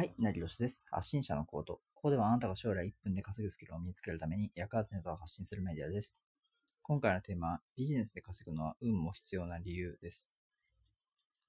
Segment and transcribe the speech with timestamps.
[0.00, 0.86] はい、成吉です。
[0.90, 1.74] 発信者のコード。
[1.74, 6.16] ここではあなたが将来1分で稼ぐスキルを身につけるために役立つネタを発信するメディアです。
[6.80, 10.32] 今回のテーマは、ビジネスで稼ぐのは運も必要な理由です。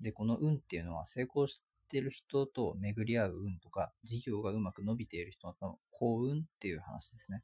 [0.02, 7.40] で、この運っていうのは成功してる人と巡り合う運とか、事業がうまく伸びている人の幸運っていう話ですね。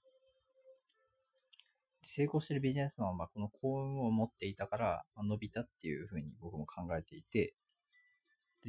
[2.03, 7.53] 成功してるビジネスマンはこの幸運を持っていたから伸びたっていうふうに僕も考えていて、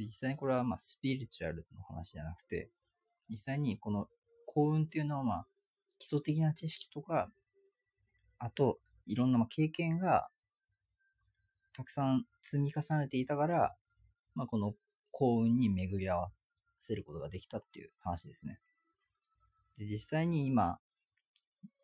[0.05, 2.69] 実際にこれはまあスピリチュアルの話じゃなくて、
[3.29, 4.07] 実際にこの
[4.45, 5.47] 幸運っていうのはまあ
[5.99, 7.29] 基礎的な知識とか、
[8.39, 10.29] あといろんなまあ経験が
[11.73, 13.75] たくさん積み重ねていたから、
[14.35, 14.73] まあこの
[15.11, 16.31] 幸運に巡り合わ
[16.79, 18.59] せることができたっていう話ですね。
[19.77, 20.79] で、実際に今、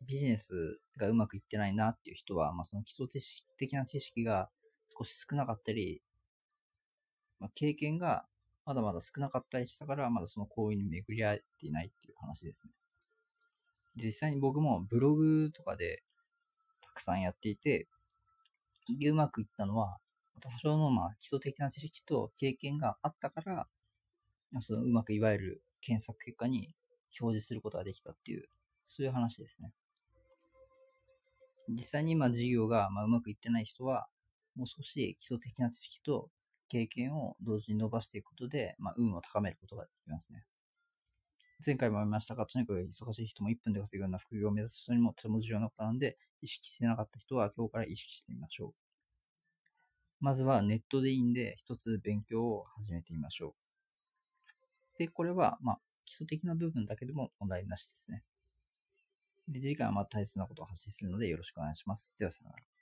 [0.06, 4.50] ビジネスがうまくいってないなっていう人は、まあその基礎知識的な知識が
[4.88, 6.02] 少し少なかったり、
[7.46, 8.24] まあ、経験が
[8.64, 12.72] まだまだ少なかったりしたから、まだその行為に巡り合えていないっていう話ですね。
[13.94, 16.02] 実際に僕もブログとかで
[16.82, 17.86] たくさんやっていて、
[18.88, 19.98] うまくいったのは、
[20.40, 23.68] 多少のまあ基礎的な知識と経験があったから、
[24.58, 26.70] そのうまくいわゆる検索結果に
[27.20, 28.48] 表示することができたっていう、
[28.86, 29.70] そういう話ですね。
[31.68, 34.08] 実際に今事業がまうまくいってない人は、
[34.56, 36.28] もう少し基礎的な知識と
[36.68, 40.44] 経験を同時に伸ばしていくことで、まあ、運を高めることができますね。
[41.64, 48.72] 前回も言いましたが、とにかく忙しい人も1分で稼ぐような副業を目指す人にもとても重要なことなので、意識してなかった人は今日から意識してみましょう。
[50.20, 54.98] まずはネットでいいんで、一つ勉強を始めてみましょう。
[54.98, 58.22] で、これは、まあ、基礎的な部分だけでも問題なしですね。
[59.48, 62.14] で、次回はまた大切なことを発信するのでよろしくお願いします。
[62.18, 62.75] では、さよなら。